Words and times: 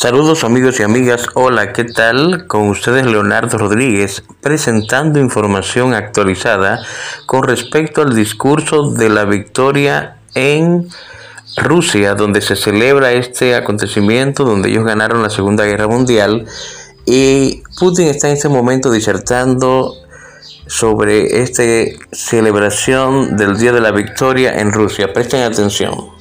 Saludos 0.00 0.44
amigos 0.44 0.78
y 0.78 0.84
amigas, 0.84 1.26
hola, 1.34 1.72
¿qué 1.72 1.82
tal? 1.82 2.46
Con 2.46 2.68
ustedes 2.68 3.04
Leonardo 3.04 3.58
Rodríguez 3.58 4.22
presentando 4.40 5.18
información 5.18 5.92
actualizada 5.92 6.80
con 7.26 7.42
respecto 7.42 8.02
al 8.02 8.14
discurso 8.14 8.92
de 8.92 9.08
la 9.08 9.24
victoria 9.24 10.18
en 10.36 10.88
Rusia, 11.56 12.14
donde 12.14 12.42
se 12.42 12.54
celebra 12.54 13.10
este 13.10 13.56
acontecimiento, 13.56 14.44
donde 14.44 14.68
ellos 14.68 14.84
ganaron 14.84 15.20
la 15.20 15.30
Segunda 15.30 15.64
Guerra 15.64 15.88
Mundial 15.88 16.46
y 17.04 17.64
Putin 17.80 18.06
está 18.06 18.28
en 18.28 18.34
este 18.34 18.48
momento 18.48 18.92
disertando 18.92 19.94
sobre 20.68 21.42
esta 21.42 21.64
celebración 22.12 23.36
del 23.36 23.58
Día 23.58 23.72
de 23.72 23.80
la 23.80 23.90
Victoria 23.90 24.60
en 24.60 24.70
Rusia. 24.70 25.12
Presten 25.12 25.42
atención. 25.42 26.16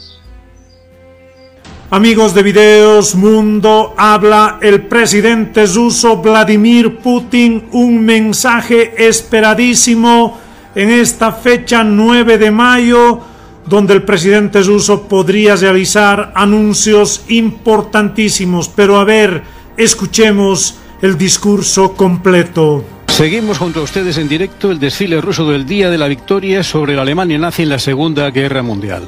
Amigos 1.90 2.34
de 2.34 2.44
Videos 2.44 3.16
Mundo, 3.16 3.95
habla 3.95 4.59
el 4.62 4.88
presidente 4.88 5.66
ruso 5.68 6.18
Vladimir 6.18 6.98
Putin, 6.98 7.64
un 7.72 8.04
mensaje 8.04 9.08
esperadísimo 9.08 10.38
en 10.76 10.90
esta 10.90 11.31
fecha 11.31 11.86
9 11.86 12.40
de 12.40 12.52
mayo, 12.52 13.22
donde 13.66 13.94
el 13.94 14.04
presidente 14.04 14.62
ruso 14.64 15.04
podría 15.04 15.55
realizar 15.55 16.34
anuncios 16.36 17.23
importantísimos. 17.30 18.67
Pero 18.67 19.00
a 19.00 19.06
ver, 19.06 19.44
escuchemos 19.78 20.80
el 21.02 21.17
discurso 21.17 21.94
completo. 21.94 22.84
Seguimos 23.08 23.59
junto 23.59 23.80
a 23.80 23.84
ustedes 23.84 24.17
en 24.17 24.28
directo 24.28 24.72
el 24.72 24.80
desfile 24.80 25.22
ruso 25.22 25.50
del 25.50 25.66
Día 25.66 25.90
de 25.90 25.98
la 25.98 26.09
Victoria 26.09 26.66
sobre 26.66 26.95
la 26.95 27.04
Alemania 27.04 27.38
nazi 27.38 27.64
en 27.64 27.70
la 27.70 27.80
Segunda 27.80 28.30
Guerra 28.30 28.62
Mundial. 28.62 29.08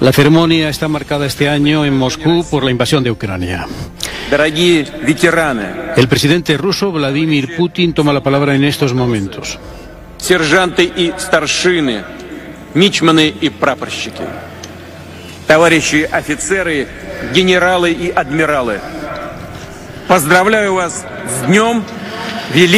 La 0.00 0.12
ceremonia 0.12 0.68
está 0.68 0.88
marcada 0.88 1.26
este 1.26 1.48
año 1.48 1.84
en 1.84 1.96
Moscú 1.96 2.44
por 2.50 2.64
la 2.64 2.70
invasión 2.70 3.04
de 3.04 3.10
Ucrania. 3.10 3.66
El 5.96 6.08
presidente 6.08 6.56
ruso 6.56 6.90
Vladimir 6.90 7.54
Putin 7.56 7.92
toma 7.92 8.12
la 8.12 8.22
palabra 8.22 8.54
en 8.54 8.64
estos 8.64 8.94
momentos. 8.94 9.58
Сержанты 10.18 10.84
и 10.84 11.12
старшины, 11.18 12.04
мичманы 12.74 13.34
и 13.40 13.50
прапорщики, 13.50 14.22
товарищи 15.46 16.08
офицеры, 16.10 16.88
генералы 17.34 17.90
и 17.92 18.08
адмиралы, 18.10 18.80
поздравляю 20.08 20.74
вас 20.74 21.04
с 21.26 21.46
днем 21.46 21.84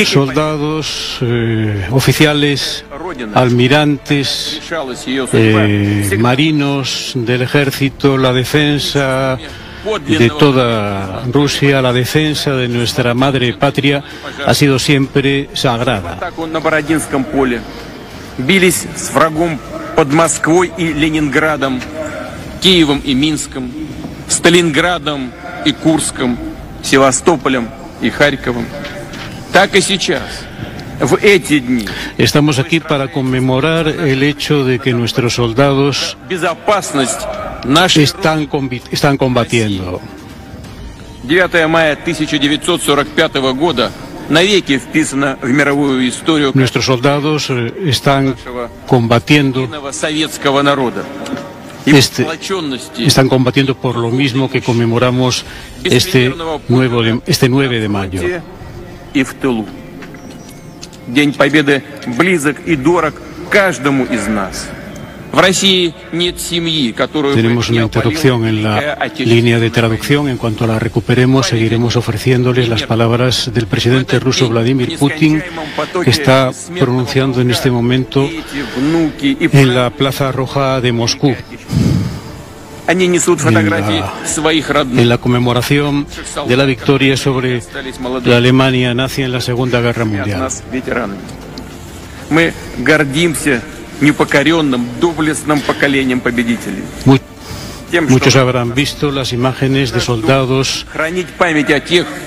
soldados, 0.04 1.18
eh, 1.20 1.88
oficiales, 1.90 2.84
almirantes, 3.34 4.60
eh, 5.32 6.16
marinos 6.18 7.12
del 7.14 7.42
ejército, 7.42 8.16
la 8.16 8.32
defensa 8.32 9.38
de 10.06 10.30
toda 10.30 11.22
Rusia, 11.32 11.82
la 11.82 11.92
defensa 11.92 12.52
de 12.52 12.68
nuestra 12.68 13.14
madre 13.14 13.54
patria 13.54 14.02
ha 14.46 14.54
sido 14.54 14.78
siempre 14.78 15.48
sagrada. 15.52 16.18
Бились 18.36 18.86
с 18.96 19.10
врагом 19.12 19.60
под 19.94 20.12
Москвой 20.12 20.72
и 20.76 20.92
Ленинградом, 20.92 21.80
Киевом 22.60 22.98
и 23.04 23.14
Минском, 23.14 23.70
Сталинградом 24.28 25.30
и 25.64 25.70
Курском, 25.70 26.36
Севастополем 26.82 27.68
и 28.00 28.10
Харьковом. 28.10 28.66
Estamos 32.18 32.58
aquí 32.58 32.80
para 32.80 33.10
conmemorar 33.10 33.88
el 33.88 34.22
hecho 34.22 34.64
de 34.64 34.78
que 34.78 34.92
nuestros 34.92 35.34
soldados 35.34 36.16
están, 37.96 38.48
están 38.90 39.16
combatiendo. 39.16 40.00
9 41.26 41.66
мая 41.68 41.96
1945 41.96 43.54
года 43.54 43.90
навеки 44.28 44.78
вписано 44.78 45.38
в 45.40 45.48
мировую 45.48 46.06
историю 46.08 46.52
Nuestros 46.54 46.84
soldados 46.84 47.50
eh, 47.50 47.72
están 47.86 48.36
combatiendo 48.86 49.68
советского 49.92 50.62
народа. 50.62 51.04
Este, 51.86 52.26
están 52.98 53.28
combatiendo 53.28 53.74
por 53.74 53.96
lo 53.96 54.10
mismo 54.10 54.50
que 54.50 54.62
conmemoramos 54.62 55.44
este, 55.82 56.34
nuevo 56.68 57.02
de, 57.02 57.20
este 57.26 57.48
9 57.50 57.80
de 57.80 57.88
mayo. 57.90 58.22
и 59.12 59.22
в 59.22 59.34
тылу. 59.34 59.66
День 61.06 61.34
Победы 61.34 61.82
близок 62.06 62.56
и 62.66 62.76
дорог 62.76 63.14
каждому 63.50 64.04
из 64.04 64.26
нас. 64.26 64.68
В 65.34 65.38
России 65.40 65.92
нет 66.12 66.38
семьи, 66.38 66.92
которую 66.92 67.34
Tenemos 67.34 67.68
una 67.68 67.82
interrupción 67.82 68.46
en 68.46 68.62
la 68.62 68.96
línea 69.18 69.58
de 69.58 69.68
traducción. 69.68 70.28
En 70.28 70.36
cuanto 70.36 70.64
la 70.64 70.78
recuperemos, 70.78 71.48
seguiremos 71.48 71.96
ofreciéndoles 71.96 72.68
las 72.68 72.84
palabras 72.84 73.50
del 73.52 73.66
presidente 73.66 74.20
ruso 74.20 74.48
Vladimir 74.48 74.96
Putin, 74.96 75.42
que 76.04 76.10
está 76.10 76.52
pronunciando 76.78 77.40
en 77.40 77.50
este 77.50 77.68
momento 77.68 78.30
en 79.20 79.74
la 79.74 79.90
Plaza 79.90 80.30
Roja 80.30 80.80
de 80.80 80.92
Moscú 80.92 81.34
en 82.89 85.09
la, 85.09 85.17
conmemoración 85.19 86.07
de 86.47 86.57
la 86.57 86.65
victoria 86.65 87.15
sobre 87.15 87.61
la 88.25 88.37
Alemania 88.37 88.95
nazi 88.95 89.21
en 89.21 89.31
la 89.31 89.41
Segunda 89.41 89.79
Guerra 89.79 90.05
Mundial. 90.05 90.47
Muchos 98.07 98.35
habrán 98.35 98.73
visto 98.73 99.11
las 99.11 99.33
imágenes 99.33 99.91
de 99.91 99.99
soldados 99.99 100.85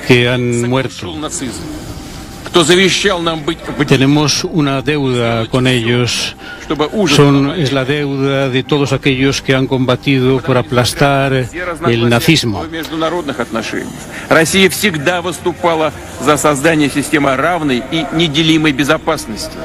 que 0.07 0.29
han 0.29 0.69
muerto. 0.69 1.15
Tenemos 3.88 4.44
una 4.44 4.82
deuda 4.82 5.46
con 5.48 5.68
ellos. 5.68 6.36
Son, 7.08 7.52
es 7.52 7.72
la 7.72 7.86
deuda 7.86 8.50
de 8.50 8.64
todos 8.64 8.94
aquellos 8.94 9.42
que 9.42 9.54
han 9.54 9.68
combatido 9.68 10.40
por 10.40 10.58
aplastar 10.58 11.34
el 11.88 12.10
nazismo. 12.10 12.66
Россия 14.30 14.70
всегда 14.70 15.22
выступала 15.22 15.94
за 16.20 16.38
создание 16.38 16.90
системы 16.90 17.36
равной 17.36 17.84
и 17.92 18.06
неделимой 18.14 18.72
безопасности. 18.72 19.58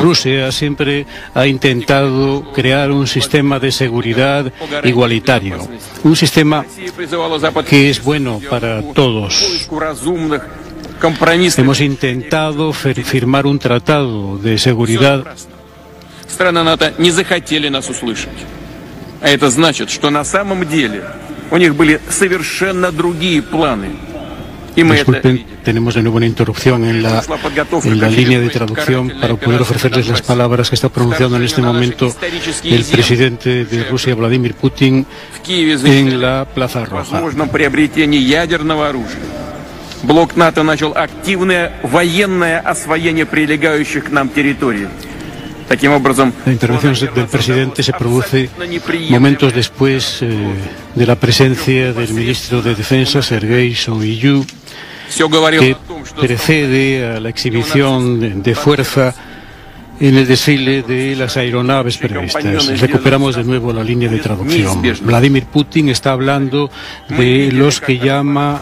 Rusia 0.00 0.52
siempre 0.52 1.06
ha 1.34 1.46
intentado 1.46 2.52
crear 2.52 2.90
un 2.90 3.06
sistema 3.06 3.58
de 3.58 3.70
seguridad 3.70 4.52
igualitario, 4.82 5.68
un 6.02 6.16
sistema 6.16 6.64
que 7.68 7.90
es 7.90 8.02
bueno 8.02 8.40
para 8.50 8.82
todos. 8.92 9.68
Hemos 11.56 11.80
intentado 11.80 12.72
firmar 12.72 13.46
un 13.46 13.58
tratado 13.58 14.38
de 14.38 14.58
seguridad. 14.58 15.24
Страны 16.26 16.64
НАТО 16.64 16.92
не 16.98 17.12
захотели 17.12 17.68
нас 17.68 17.88
услышать. 17.88 18.32
А 19.20 19.28
это 19.28 19.50
значит, 19.50 19.88
что 19.88 20.10
на 20.10 20.24
самом 20.24 20.68
деле 20.68 21.04
у 21.50 21.56
них 21.56 21.76
были 21.76 22.00
совершенно 22.10 22.90
другие 22.90 23.40
планы. 23.40 23.90
Disculpen, 24.75 25.45
tenemos 25.63 25.95
de 25.95 26.01
nuevo 26.01 26.17
una 26.17 26.25
interrupción 26.25 26.85
en 26.85 27.03
la, 27.03 27.21
en 27.83 27.99
la 27.99 28.09
línea 28.09 28.39
de 28.39 28.49
traducción 28.49 29.11
para 29.19 29.35
poder 29.35 29.61
ofrecerles 29.61 30.07
las 30.07 30.21
palabras 30.21 30.69
que 30.69 30.75
está 30.75 30.89
pronunciando 30.89 31.35
en 31.35 31.43
este 31.43 31.61
momento 31.61 32.13
el 32.63 32.85
presidente 32.85 33.65
de 33.65 33.83
Rusia, 33.85 34.15
Vladimir 34.15 34.53
Putin, 34.53 35.05
en 35.47 36.21
la 36.21 36.47
Plaza 36.53 36.85
Roja. 36.85 37.21
Блок 40.01 40.37
НАТО 40.37 40.63
начал 40.63 40.93
активное 40.95 41.73
военное 41.83 42.59
освоение 42.59 43.25
прилегающих 43.25 44.05
к 44.05 44.09
нам 44.11 44.29
территорий. 44.29 44.87
La 45.69 46.51
intervención 46.51 47.13
del 47.13 47.27
presidente 47.27 47.83
se 47.83 47.93
produce 47.93 48.49
momentos 49.09 49.53
después 49.53 50.17
eh, 50.23 50.27
de 50.95 51.05
la 51.05 51.15
presencia 51.15 51.93
del 51.93 52.11
ministro 52.11 52.63
de 52.63 52.73
Defensa, 52.73 53.21
Sergei 53.21 53.73
Shoigu, 53.73 54.43
que 55.16 55.76
precede 56.20 57.16
a 57.16 57.20
la 57.20 57.28
exhibición 57.28 58.42
de 58.42 58.54
fuerza 58.54 59.14
en 60.00 60.16
el 60.16 60.26
desfile 60.26 60.82
de 60.82 61.14
las 61.16 61.36
aeronaves 61.36 61.98
previstas. 61.98 62.80
Recuperamos 62.80 63.36
de 63.36 63.44
nuevo 63.44 63.72
la 63.72 63.84
línea 63.84 64.08
de 64.08 64.18
traducción. 64.18 64.82
Vladimir 65.02 65.46
Putin 65.46 65.88
está 65.88 66.12
hablando 66.12 66.70
de 67.08 67.52
los 67.52 67.80
que 67.80 67.98
llama 67.98 68.60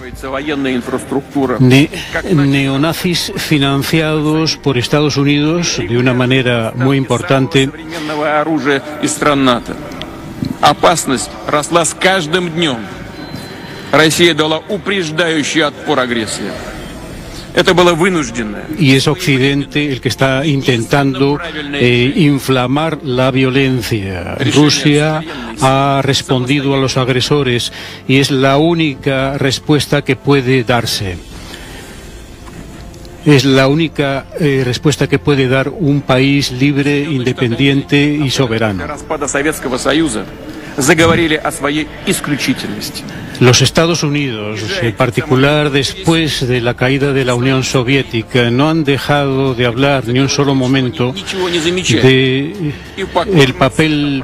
neonazis 2.51 3.33
financiados 3.37 4.57
por 4.57 4.79
Estados 4.79 5.17
Unidos 5.17 5.81
de 5.89 5.99
una 5.99 6.15
manera 6.15 6.73
muy 6.75 6.97
importante. 6.97 7.71
Россия 13.92 14.34
дала 14.34 14.62
упреждающий 14.70 15.64
отпор 15.64 16.00
агрессии. 16.00 16.52
Y 18.78 18.96
es 18.96 19.08
Occidente 19.08 19.92
el 19.92 20.00
que 20.00 20.10
está 20.10 20.46
intentando 20.46 21.40
eh, 21.74 22.14
inflamar 22.16 23.00
la 23.04 23.32
violencia. 23.32 24.36
Rusia 24.54 25.24
ha 25.62 26.02
respondido 26.04 26.76
a 26.76 26.78
los 26.78 26.98
agresores 26.98 27.74
y 28.08 28.18
es 28.20 28.30
la 28.30 28.58
única 28.58 29.40
respuesta 29.40 30.04
que 30.04 30.16
puede 30.16 30.64
darse. 30.64 31.18
Es 33.26 33.44
la 33.44 33.68
única 33.68 34.28
eh, 34.40 34.62
respuesta 34.64 35.08
que 35.08 35.18
puede 35.18 35.48
dar 35.48 35.70
un 35.70 36.02
país 36.02 36.52
libre, 36.52 37.00
independiente 37.00 38.04
y 38.24 38.30
soberano. 38.30 38.86
Los 43.43 43.61
Estados 43.61 44.05
Unidos, 44.05 44.61
en 44.81 44.95
particular 44.95 45.71
después 45.71 46.47
de 46.47 46.61
la 46.61 46.75
caída 46.75 47.13
de 47.13 47.25
la 47.25 47.35
Unión 47.35 47.65
Soviética, 47.65 48.53
no 48.53 48.71
han 48.71 48.85
dejado 48.85 49.57
de 49.57 49.67
hablar 49.67 50.07
ni 50.07 50.21
un 50.21 50.29
solo 50.29 50.55
momento 50.55 51.13
de 52.03 52.73
el 53.35 53.55
papel 53.55 54.23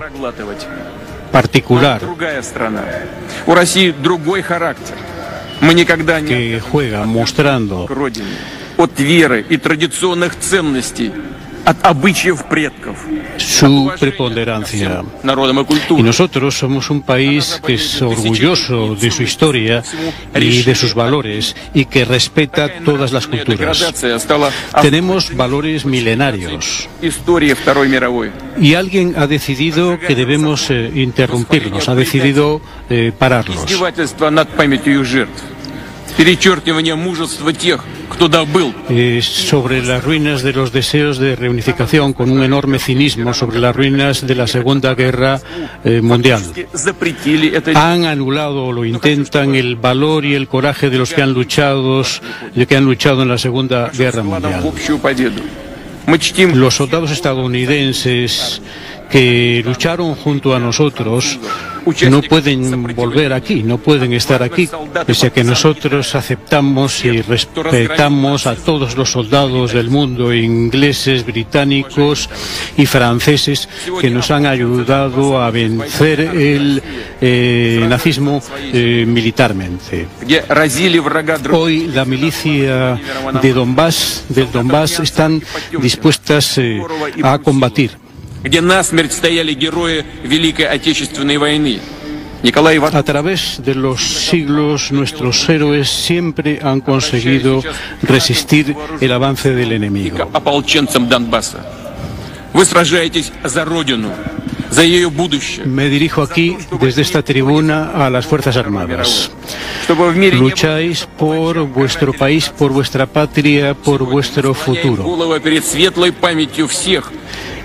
particular 1.33 2.01
que 6.25 6.61
juega 6.61 7.05
mostrando 7.05 7.89
su 13.37 13.93
preponderancia. 13.99 15.03
Y 15.91 16.03
nosotros 16.03 16.59
somos 16.59 16.91
un 16.91 17.03
país 17.03 17.61
que 17.65 17.75
es 17.75 18.03
orgulloso 18.03 18.95
de 18.95 19.11
su 19.11 19.23
historia 19.23 19.83
y 20.35 20.63
de 20.63 20.75
sus 20.75 20.95
valores 20.95 21.55
y 21.75 21.85
que 21.87 22.05
respeta 22.05 22.81
todas 22.85 23.13
las 23.13 23.27
culturas. 23.27 23.95
Tenemos 24.83 25.35
valores 25.37 25.85
milenarios. 25.85 26.89
Y 28.61 28.75
alguien 28.75 29.15
ha 29.17 29.27
decidido 29.27 29.99
que 29.99 30.15
debemos 30.15 30.71
eh, 30.71 30.91
ha 31.87 31.95
decidido 31.95 32.61
eh, 32.91 33.13
pararlos. 33.17 33.67
Eh, 38.89 39.21
sobre 39.23 39.85
las 39.85 40.03
ruinas 40.03 40.43
de 40.43 40.53
los 40.53 40.73
deseos 40.73 41.19
de 41.19 41.37
reunificación, 41.37 42.13
con 42.13 42.31
un 42.33 42.43
enorme 42.43 42.81
cinismo 42.81 43.33
sobre 43.33 43.61
las 43.61 43.77
ruinas 43.77 44.27
de 44.27 44.35
la 44.35 44.49
Segunda 44.49 44.97
Guerra 44.97 45.41
eh, 45.85 46.01
Mundial. 46.01 46.43
Han 47.77 48.05
anulado 48.05 48.65
o 48.67 48.73
lo 48.73 48.85
intentan 48.85 49.55
el 49.55 49.77
valor 49.77 50.25
y 50.25 50.35
el 50.35 50.49
coraje 50.49 50.91
de 50.91 50.99
los 50.99 51.15
que 51.15 51.23
han 51.23 51.33
luchado, 51.33 52.03
que 52.69 52.77
han 52.77 52.85
luchado 52.85 53.23
en 53.23 53.29
la 53.29 53.39
Segunda 53.39 53.91
Guerra 53.97 54.25
Mundial. 54.25 54.73
Los 56.55 56.75
soldados 56.75 57.13
estadounidenses 57.13 58.61
que 59.11 59.63
lucharon 59.65 60.15
junto 60.15 60.55
a 60.55 60.59
nosotros 60.59 61.39
no 62.11 62.23
pueden 62.23 62.95
volver 62.95 63.33
aquí, 63.33 63.63
no 63.63 63.79
pueden 63.79 64.13
estar 64.13 64.43
aquí, 64.43 64.69
pese 65.07 65.29
a 65.29 65.31
que 65.31 65.45
nosotros 65.45 66.15
aceptamos 66.15 67.05
y 67.05 67.23
respetamos 67.23 68.47
a 68.47 68.55
todos 68.57 68.97
los 68.97 69.11
soldados 69.11 69.73
del 69.73 69.91
mundo, 69.91 70.35
ingleses, 70.35 71.25
británicos 71.25 72.29
y 72.77 72.87
franceses, 72.87 73.69
que 74.01 74.11
nos 74.11 74.31
han 74.31 74.47
ayudado 74.47 75.41
a 75.41 75.51
vencer 75.51 76.21
el 76.21 76.83
eh, 77.21 77.87
nazismo 77.89 78.43
eh, 78.73 79.05
militarmente. 79.07 80.07
Hoy 81.51 81.87
la 81.87 82.05
milicia 82.05 83.01
de 83.41 83.53
Donbass, 83.53 84.25
del 84.29 84.51
Donbass, 84.53 85.01
están 85.01 85.43
dispuestas 85.81 86.59
eh, 86.59 86.81
a 87.23 87.39
combatir 87.39 88.08
где 88.49 88.63
насмерть 88.63 89.13
стояли 89.13 89.53
герои 89.53 90.07
Великой 90.23 90.67
Отечественной 90.67 91.37
войны. 91.37 91.81
A 92.43 93.03
través 93.03 93.61
de 93.63 93.75
los 93.75 94.01
siglos, 94.01 94.93
nuestros 94.93 95.49
héroes 95.49 95.91
siempre 95.91 96.61
han 96.63 96.81
conseguido 96.81 97.63
resistir 98.01 98.77
el 99.01 99.13
avance 99.13 99.53
del 99.53 99.73
enemigo. 99.73 100.31
Me 105.67 105.89
dirijo 105.89 106.23
aquí 106.23 106.57
desde 106.81 107.03
esta 107.03 107.23
tribuna 107.23 107.91
a 107.91 108.09
las 108.09 108.25
Fuerzas 108.25 108.57
Armadas. 108.57 109.31
Lucháis 110.33 111.09
por 111.19 111.67
vuestro 111.67 112.13
país, 112.13 112.49
por 112.51 112.71
vuestra 112.73 113.07
patria, 113.07 113.75
por 113.75 114.05
vuestro 114.05 114.55
futuro 114.55 115.05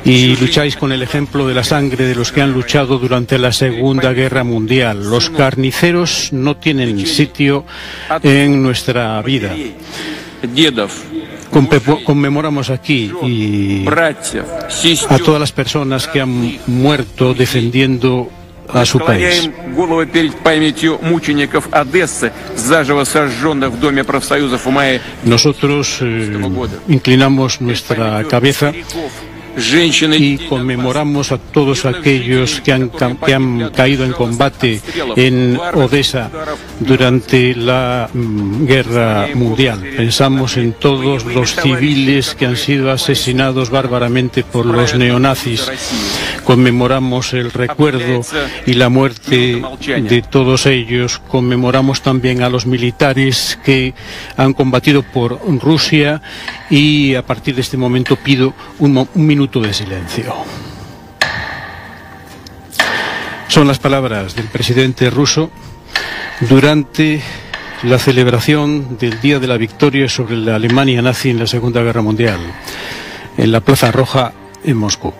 y 0.05 0.35
lucháis 0.35 0.75
con 0.75 0.91
el 0.91 1.01
ejemplo 1.01 1.47
de 1.47 1.53
la 1.53 1.63
sangre 1.63 2.05
de 2.05 2.15
los 2.15 2.31
que 2.31 2.41
han 2.41 2.51
luchado 2.51 2.97
durante 2.97 3.37
la 3.37 3.51
Segunda 3.51 4.11
Guerra 4.13 4.43
Mundial. 4.43 5.09
Los 5.09 5.29
carniceros 5.29 6.33
no 6.33 6.57
tienen 6.57 7.05
sitio 7.05 7.65
en 8.21 8.61
nuestra 8.61 9.21
vida. 9.21 9.55
Conmemoramos 12.03 12.69
aquí 12.69 13.11
y 13.23 13.85
a 13.87 15.17
todas 15.19 15.39
las 15.39 15.51
personas 15.51 16.07
que 16.07 16.19
han 16.19 16.59
muerto 16.67 17.33
defendiendo 17.33 18.29
a 18.73 18.85
su 18.85 18.99
país. 18.99 19.49
Nosotros 25.25 25.99
eh, 26.01 26.39
inclinamos 26.87 27.61
nuestra 27.61 28.23
cabeza 28.27 28.73
y 29.55 30.37
conmemoramos 30.49 31.31
a 31.31 31.37
todos 31.37 31.85
aquellos 31.85 32.61
que 32.61 32.73
han, 32.73 32.89
que 32.89 33.33
han 33.33 33.69
caído 33.69 34.03
en 34.03 34.11
combate 34.13 34.81
en 35.15 35.59
Odessa 35.73 36.29
durante 36.79 37.55
la 37.55 38.09
mm, 38.11 38.65
guerra 38.65 39.27
mundial. 39.35 39.83
Pensamos 39.95 40.57
en 40.57 40.73
todos 40.73 41.25
los 41.25 41.55
civiles 41.55 42.35
que 42.35 42.45
han 42.45 42.57
sido 42.57 42.91
asesinados 42.91 43.69
bárbaramente 43.69 44.43
por 44.43 44.65
los 44.65 44.95
neonazis. 44.95 45.71
Conmemoramos 46.43 47.33
el 47.33 47.51
recuerdo 47.51 48.21
y 48.65 48.73
la 48.73 48.89
muerte 48.89 49.61
de 49.87 50.21
todos 50.21 50.65
ellos. 50.65 51.19
Conmemoramos 51.27 52.01
también 52.01 52.41
a 52.41 52.49
los 52.49 52.65
militares 52.65 53.59
que 53.63 53.93
han 54.35 54.53
combatido 54.53 55.03
por 55.03 55.39
Rusia 55.61 56.21
y 56.69 57.15
a 57.15 57.25
partir 57.25 57.55
de 57.55 57.61
este 57.61 57.77
momento 57.77 58.15
pido 58.15 58.53
un, 58.79 58.97
un 58.97 59.25
minuto 59.25 59.42
de 59.47 59.73
silencio. 59.73 60.33
Son 63.49 63.67
las 63.67 63.77
palabras 63.77 64.35
del 64.35 64.47
presidente 64.47 65.09
ruso 65.09 65.51
durante 66.39 67.21
la 67.83 67.99
celebración 67.99 68.97
del 68.97 69.19
Día 69.19 69.39
de 69.39 69.47
la 69.47 69.57
Victoria 69.57 70.07
sobre 70.07 70.37
la 70.37 70.55
Alemania 70.55 71.01
nazi 71.01 71.29
en 71.29 71.39
la 71.39 71.47
Segunda 71.47 71.83
Guerra 71.83 72.01
Mundial, 72.01 72.39
en 73.37 73.51
la 73.51 73.59
Plaza 73.59 73.91
Roja 73.91 74.33
en 74.63 74.77
Moscú. 74.77 75.13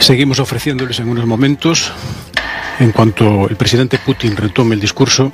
Seguimos 0.00 0.40
ofreciéndoles 0.40 0.98
en 0.98 1.08
unos 1.08 1.26
momentos 1.26 1.92
en 2.80 2.92
cuanto 2.92 3.48
el 3.48 3.56
presidente 3.56 3.98
Putin 3.98 4.36
retome 4.36 4.74
el 4.74 4.80
discurso, 4.80 5.32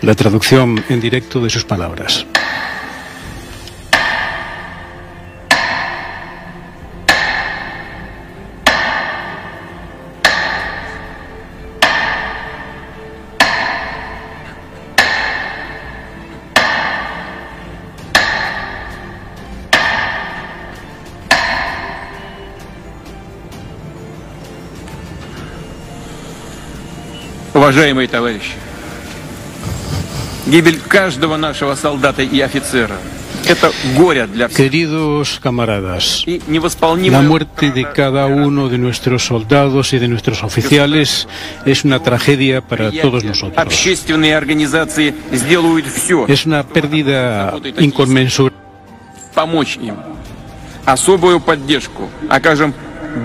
la 0.00 0.14
traducción 0.14 0.82
en 0.88 1.00
directo 1.00 1.40
de 1.40 1.50
sus 1.50 1.64
palabras. 1.64 2.26
Уважаемые 27.66 28.06
товарищи, 28.06 28.52
гибель 30.46 30.78
каждого 30.78 31.36
нашего 31.36 31.74
солдата 31.74 32.22
и 32.22 32.40
офицера 32.40 32.96
Queridos 34.56 35.40
camaradas, 35.40 36.24
la 36.26 37.22
muerte 37.22 37.72
de 37.72 37.84
cada 37.92 38.26
uno 38.26 38.68
de 38.68 38.78
nuestros 38.78 39.24
soldados 39.24 39.92
y 39.92 39.98
de 39.98 40.06
nuestros 40.06 40.44
oficiales 40.44 41.26
es 41.64 41.84
una 41.84 41.98
tragedia 41.98 42.60
para 42.60 42.92
todos 42.92 43.24
nosotros. 43.24 43.86
Es 46.28 46.46
una 46.46 46.62
pérdida 46.62 47.52
inconmensurable. 47.80 48.56
Помочь 49.34 49.76
им. 49.82 49.96
Особую 50.84 51.40
поддержку 51.40 52.08
окажем 52.30 52.72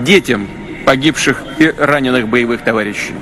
детям 0.04 0.48
погибших 0.84 1.44
и 1.60 1.66
раненых 1.78 2.26
боевых 2.26 2.64
товарищей. 2.64 3.14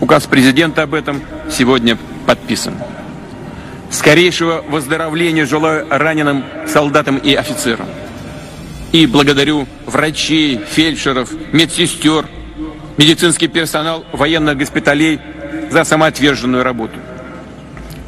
Указ 0.00 0.26
президента 0.26 0.82
об 0.82 0.94
этом 0.94 1.22
сегодня 1.50 1.96
подписан. 2.26 2.74
Скорейшего 3.90 4.64
выздоровления 4.68 5.46
желаю 5.46 5.86
раненым 5.88 6.44
солдатам 6.66 7.16
и 7.16 7.34
офицерам. 7.34 7.86
И 8.92 9.06
благодарю 9.06 9.68
врачей, 9.86 10.58
фельдшеров, 10.58 11.30
медсестер, 11.52 12.26
медицинский 12.96 13.48
персонал 13.48 14.04
военных 14.12 14.58
госпиталей 14.58 15.20
за 15.70 15.84
самоотверженную 15.84 16.64
работу. 16.64 16.98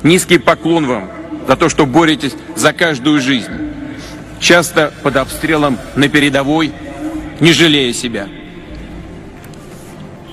Низкий 0.02 0.38
поклон 0.38 0.86
вам 0.86 1.10
за 1.46 1.56
то, 1.56 1.68
что 1.68 1.86
боретесь 1.86 2.34
за 2.56 2.72
каждую 2.72 3.20
жизнь, 3.20 3.52
часто 4.40 4.92
под 5.02 5.16
обстрелом 5.16 5.78
на 5.94 6.08
передовой, 6.08 6.72
не 7.40 7.52
жалея 7.52 7.92
себя. 7.92 8.28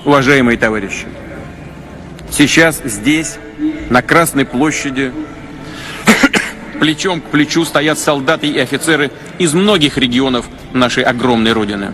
Уважаемые 0.04 0.58
товарищи, 0.58 1.06
сейчас 2.36 2.82
здесь, 2.84 3.36
на 3.90 4.02
Красной 4.02 4.44
площади, 4.44 5.12
плечом 6.80 7.20
к 7.20 7.24
плечу 7.24 7.64
стоят 7.64 7.98
солдаты 7.98 8.48
и 8.48 8.58
офицеры 8.58 9.10
из 9.38 9.54
многих 9.54 9.96
регионов 9.96 10.46
нашей 10.72 11.04
огромной 11.04 11.52
Родины. 11.52 11.92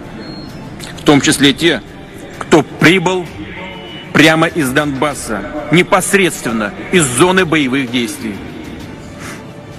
В 1.01 1.05
том 1.05 1.21
числе 1.21 1.53
те, 1.53 1.83
кто 2.39 2.63
прибыл 2.63 3.27
прямо 4.13 4.47
из 4.47 4.71
Донбасса, 4.71 5.43
непосредственно 5.71 6.73
из 6.93 7.05
зоны 7.05 7.45
боевых 7.45 7.91
действий. 7.91 8.37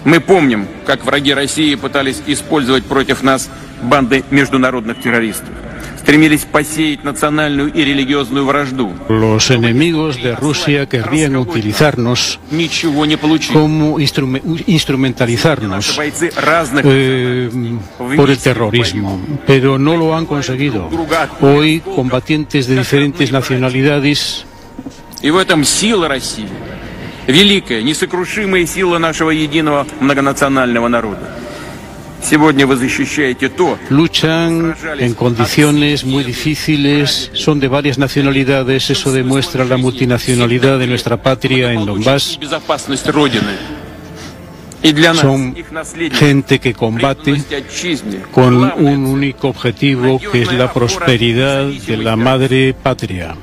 Мы 0.03 0.19
помним, 0.19 0.67
как 0.85 1.05
враги 1.05 1.33
России 1.33 1.75
пытались 1.75 2.21
использовать 2.25 2.85
против 2.85 3.21
нас 3.21 3.49
банды 3.83 4.23
международных 4.31 5.01
террористов. 5.01 5.53
Стремились 6.01 6.45
посеять 6.45 7.03
национальную 7.03 7.71
y 7.71 7.85
religiosa 7.85 8.33
вражду. 8.41 8.91
Los 9.07 9.51
enemigos 9.51 10.21
de 10.21 10.35
Rusia 10.35 10.87
querrían 10.87 11.35
utilizarnos 11.35 12.39
como 13.53 13.99
instrumentalizarnos 13.99 15.99
eh, 16.83 17.49
por 18.15 18.31
el 18.31 18.37
terrorismo, 18.39 19.21
pero 19.45 19.77
no 19.77 19.95
lo 19.95 20.15
han 20.15 20.25
conseguido. 20.25 20.89
Hoy 21.39 21.81
combatientes 21.81 22.65
de 22.65 22.77
diferentes 22.77 23.31
nacionalidades 23.31 24.45
y 25.21 25.29
в 25.29 25.37
этом 25.37 25.63
сила 25.63 26.07
России, 26.07 26.49
великая, 27.27 27.83
несокрушимая 27.83 28.65
сила 28.65 28.97
нашего 28.97 29.29
единого 29.29 29.85
многонационального 29.99 30.87
народа. 30.87 31.29
Luchan 33.89 34.75
en 34.99 35.13
condiciones 35.13 36.05
muy 36.05 36.23
difíciles, 36.23 37.31
son 37.33 37.59
de 37.59 37.67
varias 37.67 37.97
nacionalidades, 37.97 38.89
eso 38.89 39.11
demuestra 39.11 39.65
la 39.65 39.77
multinacionalidad 39.77 40.79
de 40.79 40.87
nuestra 40.87 41.21
patria 41.21 41.73
en 41.73 41.85
Donbass. 41.85 42.39
Son 45.13 45.55
gente 46.11 46.59
que 46.59 46.73
combate 46.73 47.43
con 48.31 48.55
un 48.55 49.05
único 49.05 49.49
objetivo 49.49 50.19
que 50.31 50.41
es 50.41 50.53
la 50.53 50.73
prosperidad 50.73 51.65
de 51.65 51.97
la 51.97 52.15
madre 52.15 52.73
patria. 52.73 53.35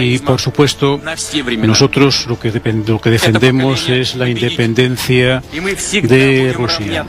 Y 0.00 0.18
por 0.18 0.40
supuesto, 0.40 1.00
nosotros 1.58 2.26
lo 2.26 2.38
que, 2.38 2.52
lo 2.86 3.00
que 3.00 3.10
defendemos 3.10 3.88
es 3.88 4.14
la 4.16 4.28
independencia 4.28 5.42
de 6.02 6.52
Rusia. 6.52 7.06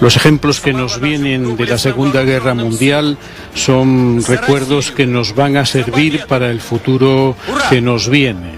Los 0.00 0.16
ejemplos 0.16 0.60
que 0.60 0.72
nos 0.72 1.00
vienen 1.00 1.56
de 1.56 1.66
la 1.66 1.78
Segunda 1.78 2.22
Guerra 2.22 2.54
Mundial 2.54 3.18
son 3.54 4.22
recuerdos 4.26 4.90
que 4.90 5.06
nos 5.06 5.34
van 5.34 5.56
a 5.56 5.66
servir 5.66 6.26
para 6.28 6.50
el 6.50 6.60
futuro 6.60 7.36
que 7.68 7.80
nos 7.80 8.08
viene. 8.08 8.56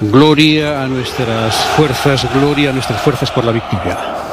Gloria 0.00 0.82
a 0.82 0.88
nuestras 0.88 1.54
fuerzas, 1.76 2.26
gloria 2.34 2.70
a 2.70 2.72
nuestras 2.72 3.00
fuerzas 3.00 3.30
por 3.30 3.44
la 3.44 3.52
victoria. 3.52 4.23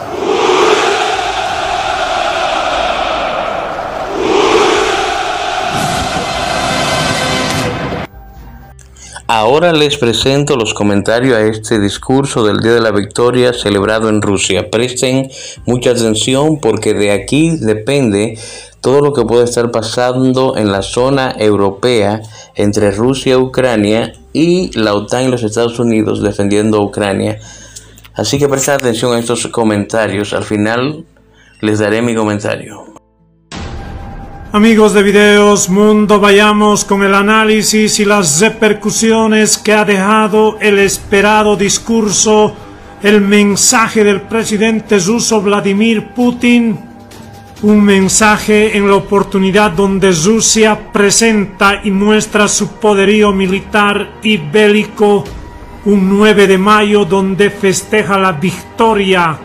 Ahora 9.34 9.72
les 9.72 9.98
presento 9.98 10.58
los 10.58 10.74
comentarios 10.74 11.38
a 11.38 11.44
este 11.44 11.80
discurso 11.80 12.44
del 12.44 12.60
Día 12.60 12.74
de 12.74 12.82
la 12.82 12.92
Victoria 12.92 13.54
celebrado 13.54 14.10
en 14.10 14.22
Rusia. 14.22 14.70
Presten 14.70 15.32
mucha 15.66 15.92
atención 15.92 16.60
porque 16.60 16.94
de 16.94 17.12
aquí 17.12 17.56
depende 17.56 18.38
todo 18.82 19.00
lo 19.00 19.14
que 19.14 19.24
puede 19.24 19.46
estar 19.46 19.72
pasando 19.72 20.58
en 20.58 20.70
la 20.70 20.82
zona 20.82 21.34
europea 21.38 22.22
entre 22.56 22.92
Rusia 22.92 23.38
Ucrania 23.38 24.12
y 24.34 24.78
la 24.78 24.94
OTAN 24.96 25.24
y 25.24 25.32
los 25.32 25.44
Estados 25.44 25.80
Unidos 25.80 26.22
defendiendo 26.22 26.80
a 26.80 26.84
Ucrania. 26.84 27.40
Así 28.14 28.38
que 28.38 28.50
presten 28.50 28.74
atención 28.74 29.16
a 29.16 29.20
estos 29.20 29.48
comentarios. 29.48 30.34
Al 30.34 30.44
final 30.44 31.06
les 31.62 31.80
daré 31.80 32.02
mi 32.02 32.14
comentario. 32.16 32.91
Amigos 34.54 34.94
de 34.94 35.02
Videos 35.02 35.70
Mundo, 35.70 36.20
vayamos 36.20 36.84
con 36.84 37.04
el 37.04 37.16
análisis 37.16 38.02
y 38.02 38.04
las 38.04 38.42
repercusiones 38.42 39.58
que 39.58 39.72
ha 39.72 39.86
dejado 39.86 40.58
el 40.60 40.78
esperado 40.80 41.56
discurso, 41.56 42.54
el 43.02 43.22
mensaje 43.22 44.04
del 44.04 44.20
presidente 44.24 45.00
ruso 45.00 45.42
Vladimir 45.42 46.10
Putin, 46.10 46.78
un 47.62 47.82
mensaje 47.82 48.76
en 48.76 48.90
la 48.90 48.96
oportunidad 48.96 49.72
donde 49.72 50.12
Rusia 50.12 50.92
presenta 50.92 51.80
y 51.86 51.90
muestra 51.90 52.50
su 52.50 52.74
poderío 52.74 53.32
militar 53.32 54.16
y 54.22 54.36
bélico, 54.36 55.24
un 55.86 56.10
9 56.10 56.48
de 56.48 56.58
mayo 56.58 57.06
donde 57.06 57.52
festeja 57.52 58.20
la 58.20 58.34
victoria 58.34 59.40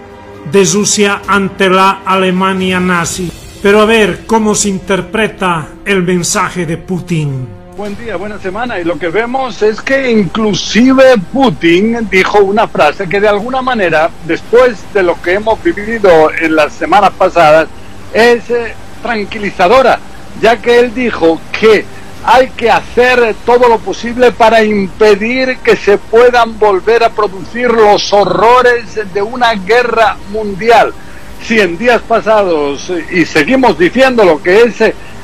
de 0.50 0.64
Rusia 0.64 1.22
ante 1.28 1.70
la 1.70 2.00
Alemania 2.04 2.80
nazi. 2.80 3.45
Pero 3.66 3.80
a 3.80 3.84
ver 3.84 4.20
cómo 4.28 4.54
se 4.54 4.68
interpreta 4.68 5.66
el 5.84 6.04
mensaje 6.04 6.66
de 6.66 6.76
Putin. 6.76 7.48
Buen 7.76 7.98
día, 7.98 8.14
buena 8.14 8.38
semana. 8.38 8.78
Y 8.78 8.84
lo 8.84 8.96
que 8.96 9.08
vemos 9.08 9.60
es 9.60 9.80
que 9.80 10.08
inclusive 10.08 11.16
Putin 11.32 12.08
dijo 12.08 12.38
una 12.38 12.68
frase 12.68 13.08
que 13.08 13.20
de 13.20 13.26
alguna 13.26 13.62
manera, 13.62 14.08
después 14.24 14.78
de 14.94 15.02
lo 15.02 15.20
que 15.20 15.32
hemos 15.32 15.60
vivido 15.64 16.30
en 16.30 16.54
las 16.54 16.74
semanas 16.74 17.10
pasadas, 17.18 17.66
es 18.14 18.48
eh, 18.50 18.72
tranquilizadora, 19.02 19.98
ya 20.40 20.58
que 20.58 20.78
él 20.78 20.94
dijo 20.94 21.40
que 21.50 21.84
hay 22.24 22.50
que 22.50 22.70
hacer 22.70 23.34
todo 23.44 23.68
lo 23.68 23.78
posible 23.78 24.30
para 24.30 24.62
impedir 24.62 25.58
que 25.58 25.74
se 25.74 25.98
puedan 25.98 26.56
volver 26.60 27.02
a 27.02 27.10
producir 27.10 27.68
los 27.72 28.12
horrores 28.12 29.12
de 29.12 29.22
una 29.22 29.54
guerra 29.54 30.16
mundial 30.30 30.94
si 31.42 31.60
en 31.60 31.78
días 31.78 32.02
pasados, 32.02 32.92
y 33.10 33.24
seguimos 33.24 33.78
diciendo 33.78 34.24
lo 34.24 34.42
que 34.42 34.62
es, 34.62 34.80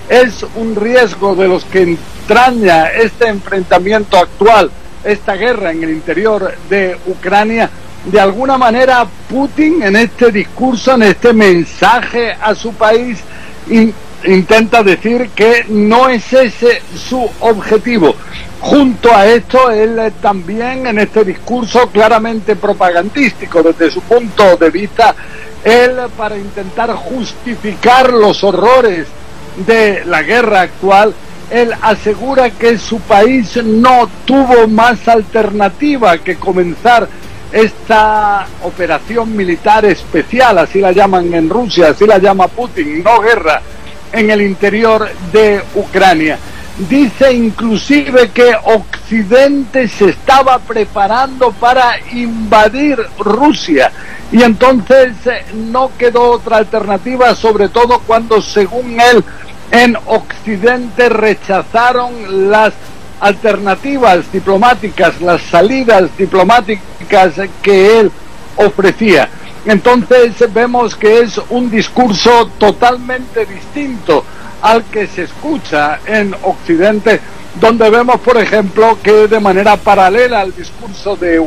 es 0.09 0.45
un 0.57 0.76
riesgo 0.76 1.35
de 1.35 1.49
los 1.49 1.64
que 1.64 1.83
entraña 1.83 2.87
este 2.88 3.28
enfrentamiento 3.28 4.16
actual, 4.16 4.71
esta 5.04 5.35
guerra 5.35 5.73
en 5.73 5.83
el 5.83 5.90
interior 5.90 6.54
de 6.69 6.97
Ucrania, 7.07 7.69
de 8.04 8.21
alguna 8.21 8.59
manera 8.59 9.07
Putin 9.28 9.83
en 9.83 9.97
este 9.97 10.31
discurso, 10.33 10.95
en 10.95 11.02
este 11.02 11.33
mensaje 11.33 12.33
a 12.40 12.54
su 12.54 12.73
país, 12.75 13.19
intenta 14.25 14.83
decir 14.83 15.31
que 15.35 15.64
no 15.69 16.09
es 16.09 16.33
ese 16.33 16.83
su 16.97 17.29
objetivo. 17.41 18.14
Junto 18.61 19.14
a 19.14 19.26
esto, 19.26 19.71
él 19.71 20.12
también 20.21 20.87
en 20.87 20.99
este 21.00 21.25
discurso 21.25 21.88
claramente 21.88 22.55
propagandístico 22.55 23.62
desde 23.62 23.91
su 23.91 24.00
punto 24.02 24.57
de 24.57 24.71
vista 24.71 25.14
él 25.64 25.97
para 26.17 26.37
intentar 26.37 26.91
justificar 26.95 28.12
los 28.12 28.43
horrores 28.43 29.07
de 29.67 30.05
la 30.05 30.23
guerra 30.23 30.62
actual, 30.62 31.14
él 31.50 31.73
asegura 31.83 32.50
que 32.50 32.79
su 32.79 32.99
país 33.00 33.57
no 33.62 34.09
tuvo 34.25 34.67
más 34.69 35.07
alternativa 35.07 36.19
que 36.19 36.37
comenzar 36.37 37.07
esta 37.52 38.47
operación 38.62 39.37
militar 39.37 39.85
especial, 39.85 40.59
así 40.59 40.81
la 40.81 40.93
llaman 40.93 41.33
en 41.35 41.50
Rusia, 41.50 41.88
así 41.91 42.07
la 42.07 42.19
llama 42.19 42.49
Putin, 42.49 43.02
no 43.02 43.21
guerra, 43.21 43.61
en 44.12 44.31
el 44.31 44.42
interior 44.42 45.09
de 45.33 45.62
Ucrania. 45.75 46.38
Dice 46.88 47.33
inclusive 47.33 48.31
que 48.31 48.54
Occidente 48.64 49.88
se 49.88 50.11
estaba 50.11 50.59
preparando 50.59 51.52
para 51.52 51.99
invadir 52.12 52.99
Rusia 53.19 53.92
y 54.33 54.42
entonces 54.42 55.14
eh, 55.26 55.45
no 55.54 55.90
quedó 55.99 56.31
otra 56.31 56.57
alternativa, 56.57 57.35
sobre 57.35 57.69
todo 57.69 58.00
cuando 58.00 58.40
según 58.40 58.99
él 58.99 59.23
en 59.71 59.97
Occidente 60.07 61.11
rechazaron 61.11 62.50
las 62.50 62.73
alternativas 63.21 64.33
diplomáticas, 64.33 65.21
las 65.21 65.42
salidas 65.42 66.16
diplomáticas 66.16 67.35
que 67.62 68.00
él 68.00 68.11
ofrecía. 68.57 69.28
Entonces 69.64 70.35
vemos 70.52 70.97
que 70.97 71.21
es 71.21 71.40
un 71.50 71.71
discurso 71.71 72.50
totalmente 72.59 73.47
distinto 73.47 74.25
al 74.61 74.85
que 74.85 75.07
se 75.07 75.25
escucha 75.25 76.00
en 76.07 76.35
Occidente, 76.42 77.21
donde 77.61 77.88
vemos, 77.90 78.21
por 78.21 78.38
ejemplo, 78.38 78.99
que 79.02 79.28
de 79.28 79.40
manera 79.40 79.76
paralela 79.76 80.40
al 80.40 80.54
discurso 80.54 81.16
de, 81.16 81.38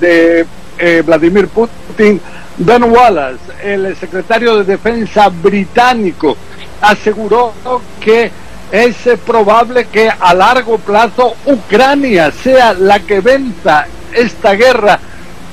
de 0.00 0.46
eh, 0.78 1.02
Vladimir 1.04 1.48
Putin, 1.48 2.20
Ben 2.58 2.84
Wallace, 2.84 3.38
el 3.62 3.96
secretario 3.96 4.56
de 4.58 4.64
Defensa 4.64 5.28
británico, 5.28 6.36
aseguró 6.80 7.52
que 8.00 8.30
es 8.70 8.96
probable 9.24 9.86
que 9.86 10.10
a 10.10 10.34
largo 10.34 10.78
plazo 10.78 11.34
Ucrania 11.46 12.32
sea 12.32 12.74
la 12.74 13.00
que 13.00 13.20
venza 13.20 13.86
esta 14.12 14.54
guerra 14.54 14.98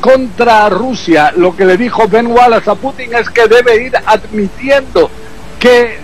contra 0.04 0.68
Rusia. 0.68 1.32
Lo 1.38 1.56
que 1.56 1.64
le 1.64 1.78
dijo 1.78 2.10
Ben 2.10 2.28
Wallace 2.28 2.70
a 2.70 2.76
Putin 2.76 3.16
es 3.16 3.30
que 3.30 3.48
debe 3.48 3.86
ir 3.86 3.94
admitiendo 4.06 5.10
que 5.58 5.98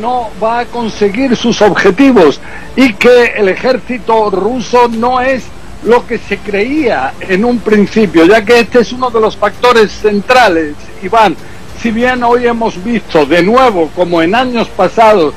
no 0.00 0.30
va 0.42 0.58
a 0.58 0.64
conseguir 0.64 1.36
sus 1.36 1.62
objetivos 1.62 2.40
y 2.74 2.94
que 2.94 3.26
el 3.36 3.48
ejército 3.48 4.28
ruso 4.28 4.88
no 4.88 5.20
es 5.20 5.44
lo 5.84 6.04
que 6.04 6.18
se 6.18 6.38
creía 6.38 7.14
en 7.20 7.44
un 7.44 7.60
principio, 7.60 8.24
ya 8.24 8.44
que 8.44 8.58
este 8.58 8.80
es 8.80 8.92
uno 8.92 9.08
de 9.08 9.20
los 9.20 9.36
factores 9.36 9.92
centrales, 9.92 10.74
Iván. 11.00 11.36
Si 11.80 11.92
bien 11.92 12.24
hoy 12.24 12.48
hemos 12.48 12.82
visto 12.82 13.24
de 13.24 13.44
nuevo, 13.44 13.88
como 13.94 14.20
en 14.20 14.34
años 14.34 14.66
pasados, 14.66 15.32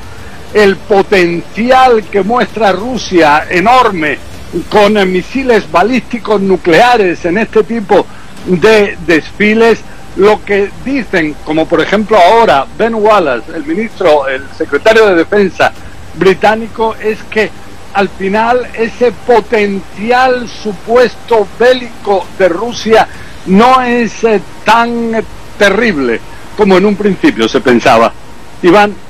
el 0.54 0.74
potencial 0.74 2.02
que 2.10 2.22
muestra 2.22 2.72
Rusia 2.72 3.46
enorme 3.48 4.18
con 4.70 4.94
misiles 5.10 5.70
balísticos 5.70 6.40
nucleares 6.40 7.24
en 7.24 7.38
este 7.38 7.62
tipo 7.64 8.06
de 8.46 8.96
desfiles, 9.06 9.80
lo 10.16 10.44
que 10.44 10.70
dicen, 10.84 11.36
como 11.44 11.66
por 11.66 11.80
ejemplo 11.80 12.16
ahora 12.16 12.66
Ben 12.76 12.94
Wallace, 12.94 13.52
el 13.54 13.64
ministro, 13.64 14.26
el 14.26 14.42
secretario 14.56 15.06
de 15.06 15.14
Defensa 15.14 15.72
británico, 16.14 16.96
es 16.96 17.22
que 17.24 17.50
al 17.94 18.08
final 18.08 18.66
ese 18.74 19.12
potencial 19.12 20.48
supuesto 20.48 21.46
bélico 21.58 22.26
de 22.38 22.48
Rusia 22.48 23.08
no 23.46 23.80
es 23.82 24.24
eh, 24.24 24.40
tan 24.64 25.22
terrible 25.58 26.20
como 26.56 26.76
en 26.76 26.86
un 26.86 26.96
principio 26.96 27.48
se 27.48 27.60
pensaba. 27.60 28.12
Iván. 28.62 29.07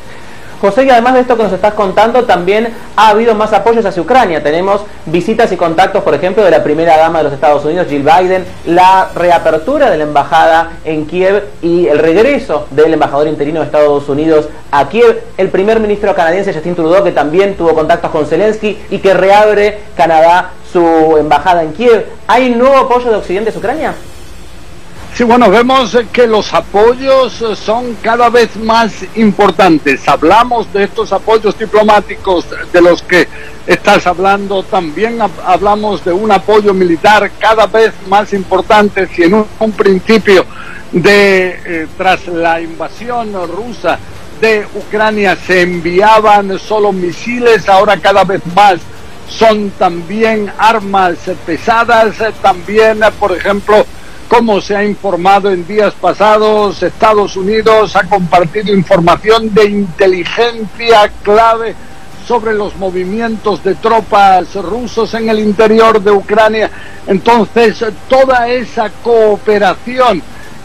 José, 0.61 0.85
y 0.85 0.91
además 0.91 1.15
de 1.15 1.21
esto 1.21 1.37
que 1.37 1.45
nos 1.45 1.53
estás 1.53 1.75
contando, 1.75 2.25
también 2.25 2.75
ha 2.97 3.11
habido 3.11 3.35
más 3.35 3.53
apoyos 3.53 3.85
hacia 3.85 4.03
Ucrania. 4.03 4.43
Tenemos 4.43 4.83
visitas 5.07 5.53
y 5.53 5.57
contactos, 5.57 6.03
por 6.03 6.15
ejemplo, 6.15 6.43
de 6.43 6.51
la 6.51 6.65
primera 6.65 6.97
dama 6.97 7.19
de 7.19 7.25
los 7.25 7.33
Estados 7.33 7.65
Unidos, 7.65 7.87
Jill 7.89 8.03
Biden, 8.03 8.45
la 8.67 9.09
reapertura 9.15 9.91
de 9.91 9.99
la 9.99 10.05
embajada 10.05 10.73
en 10.85 11.07
Kiev 11.07 11.45
y 11.63 11.87
el 11.87 11.99
regreso 11.99 12.67
del 12.71 12.93
embajador 12.93 13.29
interino 13.29 13.61
de 13.61 13.67
Estados 13.67 14.09
Unidos 14.09 14.49
a 14.73 14.89
Kiev. 14.89 15.23
El 15.37 15.49
primer 15.51 15.79
ministro 15.79 16.15
canadiense, 16.15 16.53
Justin 16.53 16.75
Trudeau, 16.75 17.05
que 17.05 17.13
también 17.13 17.57
tuvo 17.57 17.75
contactos 17.75 18.11
con 18.11 18.27
Zelensky 18.27 18.79
y 18.91 18.99
que 18.99 19.15
reabre 19.15 19.79
Canadá 19.97 20.51
su 20.73 21.17
embajada 21.19 21.63
en 21.63 21.73
Kiev. 21.73 22.07
¿Hay 22.27 22.51
nuevo 22.51 22.77
apoyo 22.77 23.11
de 23.11 23.17
Occidente 23.17 23.53
a 23.55 23.59
Ucrania? 23.59 23.95
Sí, 25.19 25.25
bueno, 25.25 25.51
vemos 25.51 25.99
que 26.13 26.29
los 26.29 26.55
apoyos 26.55 27.45
son 27.59 27.97
cada 28.01 28.31
vez 28.31 28.55
más 28.55 28.93
importantes. 29.17 30.07
Hablamos 30.09 30.73
de 30.73 30.85
estos 30.85 31.13
apoyos 31.13 31.59
diplomáticos 31.59 32.47
de 32.73 32.81
los 32.81 33.03
que 33.03 33.27
estás 33.67 34.07
hablando, 34.07 34.63
también 34.63 35.19
hablamos 35.45 36.05
de 36.05 36.13
un 36.13 36.31
apoyo 36.31 36.73
militar 36.73 37.33
cada 37.41 37.67
vez 37.67 37.93
más 38.07 38.33
importante. 38.33 39.09
Si 39.09 39.25
en 39.25 39.45
un, 39.59 39.73
principio 39.73 40.47
de 40.93 41.59
eh, 41.67 41.87
tras 41.97 42.29
la 42.29 42.61
invasión 42.61 43.33
rusa 43.49 43.99
de 44.41 44.69
Ucrania 44.73 45.35
se 45.35 45.63
enviaban 45.63 46.61
solo 46.61 46.93
misiles, 46.93 47.69
ahora 47.69 47.97
cada 47.97 48.23
vez 48.23 48.43
más 48.55 48.79
son 49.29 49.71
también 49.71 50.49
armas 50.59 51.19
pesadas, 51.45 52.15
también, 52.41 53.01
por 53.19 53.37
ejemplo, 53.37 53.85
como 54.29 54.61
se 54.61 54.77
ha 54.77 54.85
informado 54.85 55.51
en 55.51 55.67
días 55.67 55.95
pasados, 55.95 56.83
Estados 56.83 57.37
Unidos 57.37 57.97
ha 57.97 58.05
compartido 58.05 58.75
información 58.75 59.53
de 59.55 59.65
inteligencia 59.65 61.11
clave 61.23 61.75
sobre 62.27 62.53
los 62.53 62.77
movimientos 62.77 63.65
de 63.65 63.75
tropas 63.75 64.55
rusos 64.57 65.15
en 65.15 65.31
el 65.31 65.39
interior 65.39 66.01
de 66.03 66.11
Ucrania. 66.11 66.71
Entonces, 67.07 67.83
toda 68.07 68.49
esa 68.49 68.91
cooperación 69.03 70.23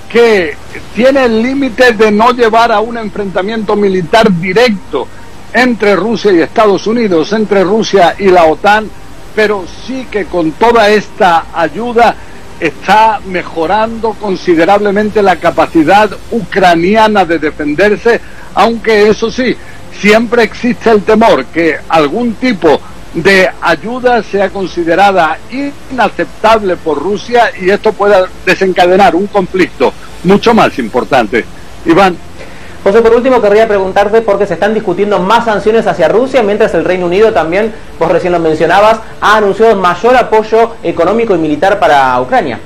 que 0.10 0.58
tiene 0.94 1.24
el 1.26 1.42
límite 1.42 1.94
de 1.94 2.12
no 2.12 2.32
llevar 2.32 2.72
a 2.72 2.82
un 2.82 2.98
enfrentamiento 2.98 3.78
militar 3.78 4.30
directo 4.40 5.08
entre 5.54 5.96
Rusia 5.96 6.34
y 6.34 6.42
Estados 6.42 6.86
Unidos, 6.86 7.32
entre 7.32 7.64
Rusia 7.64 8.14
y 8.20 8.26
la 8.26 8.44
OTAN, 8.44 8.90
pero 9.34 9.64
sí 9.88 10.06
que 10.12 10.26
con 10.26 10.52
toda 10.52 10.90
esta 10.90 11.46
ayuda 11.54 12.16
está 12.64 13.20
mejorando 13.26 14.14
considerablemente 14.14 15.22
la 15.22 15.36
capacidad 15.36 16.10
ucraniana 16.32 17.26
de 17.26 17.38
defenderse, 17.38 18.22
aunque 18.56 19.10
eso 19.10 19.30
sí, 19.30 19.54
siempre 20.00 20.44
existe 20.44 20.90
el 20.90 21.04
temor 21.04 21.44
que 21.48 21.76
algún 21.90 22.36
tipo 22.36 22.80
de 23.14 23.50
ayuda 23.62 24.24
sea 24.24 24.50
considerada 24.50 25.38
inaceptable 25.92 26.78
por 26.78 27.04
Rusia 27.04 27.52
y 27.62 27.70
esto 27.70 27.92
pueda 27.92 28.28
desencadenar 28.46 29.14
un 29.14 29.28
conflicto 29.28 29.94
mucho 30.24 30.54
más 30.54 30.80
importante. 30.80 31.44
Iván. 31.86 32.16
José, 32.84 33.02
por 33.02 33.14
último 33.14 33.42
querría 33.42 33.66
preguntarte 33.66 34.22
por 34.22 34.38
qué 34.38 34.46
se 34.46 34.56
están 34.56 34.74
discutiendo 34.74 35.18
más 35.18 35.46
sanciones 35.46 35.88
hacia 35.88 36.10
Rusia, 36.10 36.44
mientras 36.44 36.74
el 36.74 36.84
Reino 36.84 37.06
Unido 37.06 37.32
también, 37.32 37.74
vos 37.98 38.12
recién 38.12 38.34
lo 38.34 38.40
mencionabas, 38.40 39.00
ha 39.22 39.38
anunciado 39.38 39.78
mayor 39.78 40.18
apoyo 40.18 40.76
económico 40.84 41.34
y 41.34 41.38
militar 41.38 41.80
para 41.80 42.20
Ucrania. 42.20 42.60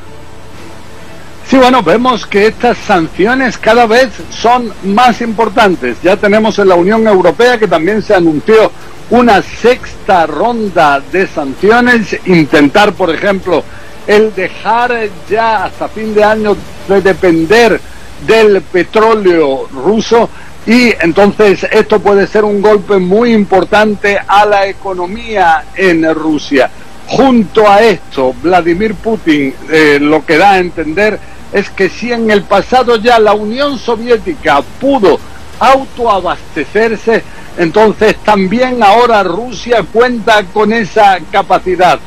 Sí, 1.48 1.58
bueno, 1.58 1.84
vemos 1.84 2.26
que 2.26 2.48
estas 2.48 2.80
sanciones 2.80 3.60
cada 3.60 3.86
vez 3.86 4.10
son 4.32 4.74
más 4.84 5.22
importantes. 5.22 5.98
Ya 6.02 6.18
tenemos 6.18 6.58
en 6.58 6.70
la 6.70 6.76
Unión 6.76 7.08
Europea 7.08 7.60
que 7.60 7.68
también 7.68 8.02
se 8.02 8.16
anunció 8.16 8.72
una 9.12 9.44
sexta 9.44 10.26
ronda 10.26 11.00
de 11.12 11.28
sanciones, 11.28 12.18
intentar, 12.26 12.92
por 12.94 13.12
ejemplo, 13.12 13.64
el 14.08 14.34
dejar 14.34 15.10
ya 15.30 15.66
hasta 15.66 15.88
fin 15.88 16.16
de 16.16 16.24
año 16.24 16.58
de 16.88 17.02
depender 17.02 17.80
del 18.26 18.62
petróleo 18.62 19.68
ruso 19.74 20.30
y 20.66 20.94
entonces 21.00 21.66
esto 21.72 22.00
puede 22.00 22.28
ser 22.28 22.44
un 22.44 22.62
golpe 22.62 22.98
muy 22.98 23.34
importante 23.34 24.20
a 24.28 24.46
la 24.46 24.68
economía 24.68 25.64
en 25.76 26.14
Rusia. 26.14 26.70
Junto 27.08 27.70
a 27.70 27.82
esto, 27.82 28.36
Vladimir 28.44 28.96
Putin 28.96 29.54
eh, 29.72 29.98
lo 30.02 30.26
que 30.26 30.38
da 30.38 30.52
a 30.52 30.60
entender 30.60 31.18
es 31.54 31.70
que 31.70 31.88
si 31.88 32.12
en 32.12 32.30
el 32.30 32.44
pasado 32.44 32.98
ya 32.98 33.18
la 33.18 33.34
Unión 33.34 33.80
Soviética 33.80 34.62
pudo 34.82 35.18
autoabastecerse, 35.58 37.24
entonces 37.58 38.18
también 38.18 38.84
ahora 38.84 39.24
Rusia 39.24 39.86
cuenta 39.90 40.44
con 40.54 40.74
esa 40.74 41.18
capacidad. 41.32 41.98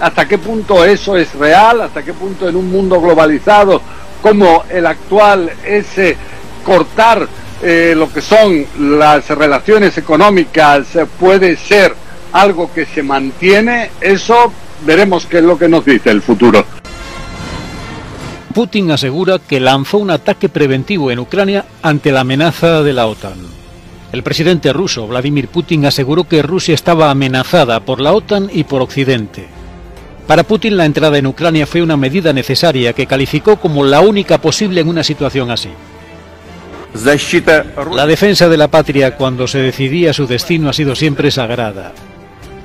¿Hasta 0.00 0.26
qué 0.26 0.38
punto 0.38 0.84
eso 0.84 1.16
es 1.16 1.32
real? 1.34 1.82
¿Hasta 1.82 2.02
qué 2.02 2.12
punto 2.12 2.48
en 2.48 2.56
un 2.56 2.68
mundo 2.68 3.00
globalizado 3.00 3.80
como 4.22 4.64
el 4.70 4.86
actual 4.86 5.50
ese 5.64 6.16
cortar 6.64 7.26
eh, 7.62 7.94
lo 7.96 8.12
que 8.12 8.20
son 8.20 8.64
las 8.78 9.28
relaciones 9.30 9.98
económicas 9.98 10.86
puede 11.18 11.56
ser 11.56 11.94
algo 12.32 12.70
que 12.72 12.86
se 12.86 13.02
mantiene, 13.02 13.90
eso 14.00 14.52
veremos 14.84 15.26
qué 15.26 15.38
es 15.38 15.44
lo 15.44 15.58
que 15.58 15.68
nos 15.68 15.84
dice 15.84 16.10
el 16.10 16.22
futuro. 16.22 16.64
Putin 18.54 18.90
asegura 18.90 19.38
que 19.38 19.60
lanzó 19.60 19.98
un 19.98 20.10
ataque 20.10 20.48
preventivo 20.48 21.10
en 21.10 21.18
Ucrania 21.18 21.64
ante 21.82 22.12
la 22.12 22.20
amenaza 22.20 22.82
de 22.82 22.92
la 22.92 23.06
OTAN. 23.06 23.38
El 24.12 24.22
presidente 24.22 24.72
ruso, 24.72 25.06
Vladimir 25.06 25.48
Putin, 25.48 25.86
aseguró 25.86 26.24
que 26.24 26.42
Rusia 26.42 26.74
estaba 26.74 27.10
amenazada 27.10 27.80
por 27.80 28.00
la 28.00 28.12
OTAN 28.12 28.48
y 28.52 28.64
por 28.64 28.82
Occidente. 28.82 29.57
Para 30.28 30.42
Putin 30.42 30.76
la 30.76 30.84
entrada 30.84 31.16
en 31.16 31.26
Ucrania 31.26 31.66
fue 31.66 31.80
una 31.80 31.96
medida 31.96 32.34
necesaria 32.34 32.92
que 32.92 33.06
calificó 33.06 33.56
como 33.56 33.82
la 33.82 34.02
única 34.02 34.36
posible 34.36 34.82
en 34.82 34.88
una 34.88 35.02
situación 35.02 35.50
así. 35.50 35.70
La 37.94 38.06
defensa 38.06 38.46
de 38.50 38.58
la 38.58 38.68
patria 38.68 39.16
cuando 39.16 39.48
se 39.48 39.60
decidía 39.60 40.12
su 40.12 40.26
destino 40.26 40.68
ha 40.68 40.74
sido 40.74 40.94
siempre 40.94 41.30
sagrada. 41.30 41.94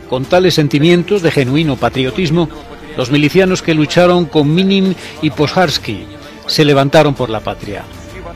Con 0.09 0.25
tales 0.25 0.55
sentimientos 0.55 1.21
de 1.21 1.31
genuino 1.31 1.77
patriotismo, 1.77 2.49
los 2.97 3.11
milicianos 3.11 3.61
que 3.61 3.73
lucharon 3.73 4.25
con 4.25 4.53
Minin 4.53 4.93
y 5.21 5.29
Posharsky 5.29 6.05
se 6.45 6.65
levantaron 6.65 7.13
por 7.13 7.29
la 7.29 7.39
patria. 7.39 7.85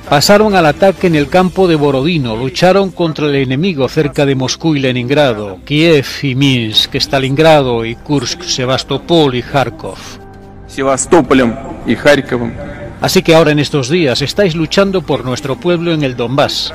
Pasaron 0.08 0.54
al 0.54 0.66
ataque 0.66 1.06
en 1.06 1.14
el 1.14 1.28
campo 1.28 1.68
de 1.68 1.76
Borodino, 1.76 2.37
lucharon 2.37 2.90
contra 2.90 3.26
el 3.26 3.37
enemigo 3.37 3.88
cerca 3.88 4.26
de 4.26 4.35
Moscú 4.35 4.76
y 4.76 4.80
Leningrado, 4.80 5.58
Kiev 5.64 6.06
y 6.22 6.35
Minsk, 6.35 6.94
Stalingrado 6.96 7.85
y 7.85 7.94
Kursk, 7.94 8.42
Sebastopol 8.42 9.35
y 9.35 9.42
Kharkov. 9.42 10.22
Севастополем 10.72 11.54
и 11.87 11.94
Харьковом 11.94 12.52
Así 13.02 13.22
que 13.22 13.35
ahora 13.35 13.50
en 13.50 13.58
estos 13.58 13.88
días 13.88 14.22
estáis 14.22 14.54
luchando 14.54 15.02
por 15.02 15.24
nuestro 15.24 15.56
pueblo 15.56 15.92
en 15.92 16.04
el 16.04 16.16
Donbass, 16.16 16.72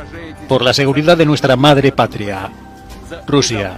por 0.49 0.62
la 0.62 0.73
seguridad 0.73 1.15
de 1.17 1.25
nuestra 1.25 1.55
madre 1.55 1.93
patria, 1.93 2.51
Rusia. 3.25 3.77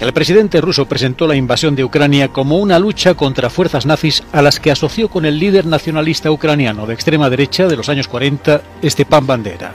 el 0.00 0.12
presidente 0.12 0.60
ruso 0.60 0.86
presentó 0.86 1.26
la 1.26 1.36
invasión 1.36 1.74
de 1.74 1.84
Ucrania 1.84 2.28
como 2.28 2.58
una 2.58 2.78
lucha 2.78 3.14
contra 3.14 3.50
fuerzas 3.50 3.86
nazis 3.86 4.22
a 4.32 4.42
las 4.42 4.60
que 4.60 4.70
asoció 4.70 5.08
con 5.08 5.24
el 5.24 5.38
líder 5.38 5.66
nacionalista 5.66 6.30
ucraniano 6.30 6.86
de 6.86 6.94
extrema 6.94 7.30
derecha 7.30 7.66
de 7.66 7.76
los 7.76 7.88
años 7.88 8.08
40, 8.08 8.62
Stepan 8.84 9.26
Bandera. 9.26 9.74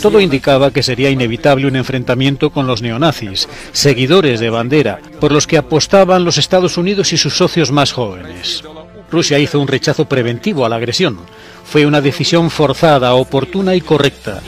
Todo 0.00 0.20
indicaba 0.20 0.70
que 0.70 0.82
sería 0.82 1.10
inevitable 1.10 1.66
un 1.66 1.76
enfrentamiento 1.76 2.50
con 2.50 2.66
los 2.66 2.82
neonazis, 2.82 3.48
seguidores 3.72 4.40
de 4.40 4.50
Bandera, 4.50 5.00
por 5.20 5.32
los 5.32 5.46
que 5.46 5.56
apostaban 5.56 6.24
los 6.24 6.38
Estados 6.38 6.76
Unidos 6.76 7.12
y 7.12 7.16
sus 7.16 7.34
socios 7.34 7.72
más 7.72 7.92
jóvenes. 7.92 8.62
Rusia 9.10 9.38
hizo 9.38 9.58
un 9.60 9.68
rechazo 9.68 10.06
preventivo 10.06 10.64
a 10.64 10.68
la 10.68 10.76
agresión. 10.76 11.18
Fue 11.64 11.86
una 11.86 12.00
decisión 12.00 12.50
forzada, 12.50 13.14
oportuna 13.14 13.74
y 13.74 13.80
correcta. 13.80 14.42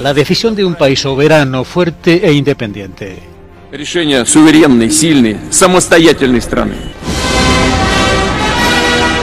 La 0.00 0.14
decisión 0.14 0.54
de 0.54 0.64
un 0.64 0.76
país 0.76 1.00
soberano, 1.00 1.62
fuerte 1.62 2.26
e 2.26 2.32
independiente. 2.32 3.18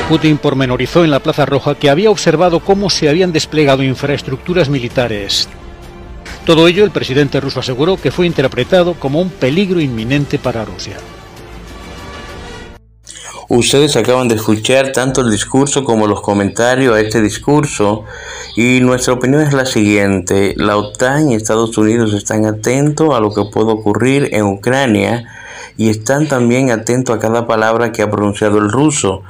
Putin 0.08 0.38
pormenorizó 0.38 1.04
en 1.04 1.10
la 1.10 1.20
Plaza 1.20 1.48
Roja 1.48 1.74
que 1.74 1.90
había 1.90 2.12
observado 2.12 2.60
cómo 2.60 2.92
se 2.92 3.10
habían 3.10 3.34
desplegado 3.34 3.82
infraestructuras 3.82 4.70
militares. 4.70 5.50
Todo 6.46 6.68
ello 6.68 6.84
el 6.84 6.92
presidente 6.92 7.40
ruso 7.40 7.60
aseguró 7.60 7.98
que 7.98 8.12
fue 8.12 8.28
interpretado 8.28 8.94
como 8.94 9.20
un 9.20 9.32
peligro 9.32 9.82
inminente 9.82 10.38
para 10.38 10.64
Rusia. 10.64 10.98
Ustedes 13.50 13.96
acaban 13.96 14.28
de 14.28 14.36
escuchar 14.36 14.92
tanto 14.92 15.22
el 15.22 15.32
discurso 15.32 15.86
como 15.86 16.06
los 16.06 16.20
comentarios 16.20 16.94
a 16.94 17.00
este 17.00 17.22
discurso 17.22 18.04
y 18.58 18.82
nuestra 18.82 19.14
opinión 19.14 19.42
es 19.42 19.54
la 19.54 19.66
siguiente. 19.66 20.54
La 20.58 20.76
OTAN 20.76 21.32
y 21.32 21.36
Estados 21.36 21.78
Unidos 21.78 22.14
están 22.14 22.46
atentos 22.46 23.16
a 23.16 23.22
lo 23.22 23.34
que 23.34 23.46
puede 23.46 23.72
ocurrir 23.72 24.32
en 24.34 24.44
Ucrania 24.44 25.30
y 25.78 25.90
están 25.90 26.28
también 26.28 26.72
atentos 26.72 27.16
a 27.16 27.20
cada 27.20 27.48
palabra 27.48 27.94
que 27.94 28.02
ha 28.02 28.12
pronunciado 28.12 28.58
el 28.58 28.70
ruso. 28.70 29.24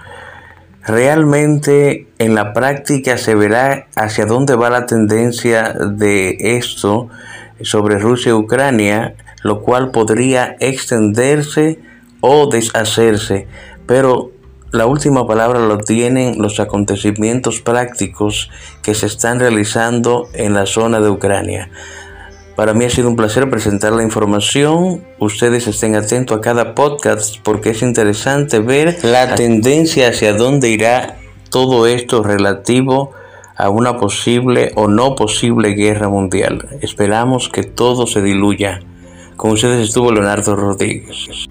Realmente 0.82 2.08
en 2.18 2.34
la 2.34 2.54
práctica 2.54 3.20
se 3.20 3.36
verá 3.36 3.86
hacia 3.96 4.26
dónde 4.26 4.56
va 4.56 4.72
la 4.72 4.88
tendencia 4.88 5.74
de 5.74 6.38
esto 6.58 7.10
sobre 7.62 8.00
Rusia 8.00 8.32
y 8.32 8.34
Ucrania, 8.34 9.14
lo 9.44 9.62
cual 9.62 9.92
podría 9.92 10.56
extenderse 10.60 11.80
o 12.22 12.50
deshacerse, 12.50 13.48
pero 13.88 14.32
la 14.71 14.86
última 14.86 15.26
palabra 15.26 15.60
lo 15.60 15.78
tienen 15.78 16.41
los 16.41 16.60
acontecimientos 16.60 17.62
prácticos 17.62 18.52
que 18.84 18.93
se 18.93 19.06
están 19.06 19.39
realizando 19.39 20.28
en 20.34 20.54
la 20.54 20.65
zona 20.65 21.00
de 21.00 21.10
Ucrania. 21.10 21.69
Para 22.58 22.73
mí 22.73 22.86
ha 22.86 22.89
sido 22.89 23.08
un 23.08 23.15
placer 23.15 23.50
presentar 23.50 23.93
la 23.93 24.04
información. 24.04 25.06
Ustedes 25.19 25.67
estén 25.67 25.95
atentos 25.95 26.38
a 26.38 26.41
cada 26.41 26.76
podcast 26.76 27.38
porque 27.43 27.69
es 27.69 27.82
interesante 27.82 28.60
ver 28.60 28.97
la 29.04 29.36
tendencia 29.36 30.10
hacia 30.10 30.34
dónde 30.34 30.69
irá 30.69 31.17
todo 31.50 31.88
esto 31.88 32.23
relativo 32.23 33.12
a 33.56 33.69
una 33.69 33.97
posible 33.97 34.71
o 34.76 34.88
no 34.88 35.15
posible 35.15 35.76
guerra 35.76 36.10
mundial. 36.10 36.67
Esperamos 36.82 37.47
que 37.50 37.63
todo 37.63 38.06
se 38.06 38.21
diluya. 38.21 38.82
Con 39.36 39.52
ustedes 39.52 39.88
estuvo 39.88 40.12
Leonardo 40.12 40.56
Rodríguez. 40.56 41.47